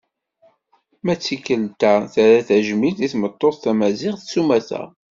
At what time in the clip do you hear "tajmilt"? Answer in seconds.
2.47-2.99